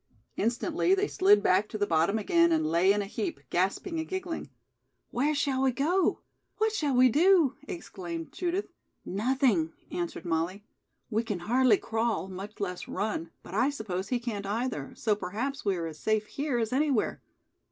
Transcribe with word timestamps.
Instantly 0.35 0.95
they 0.95 1.07
slid 1.07 1.43
back 1.43 1.69
to 1.69 1.77
the 1.77 1.85
bottom 1.85 2.17
again 2.17 2.51
and 2.51 2.65
lay 2.65 2.91
in 2.91 3.03
a 3.03 3.05
heap, 3.05 3.39
gasping 3.51 3.99
and 3.99 4.07
giggling. 4.07 4.49
"Where 5.11 5.35
shall 5.35 5.61
we 5.61 5.71
go? 5.71 6.21
What 6.57 6.73
shall 6.73 6.95
we 6.95 7.07
do?" 7.07 7.55
exclaimed 7.67 8.31
Judith. 8.31 8.65
"Nothing," 9.05 9.73
answered 9.91 10.25
Molly. 10.25 10.65
"We 11.11 11.21
can 11.23 11.37
hardly 11.41 11.77
crawl, 11.77 12.27
much 12.29 12.59
less 12.59 12.87
run, 12.87 13.29
but 13.43 13.53
I 13.53 13.69
suppose 13.69 14.09
he 14.09 14.19
can't 14.19 14.47
either, 14.47 14.91
so 14.95 15.15
perhaps 15.15 15.65
we 15.65 15.75
are 15.75 15.85
as 15.85 15.99
safe 15.99 16.25
here 16.25 16.57
as 16.57 16.73
anywhere." 16.73 17.21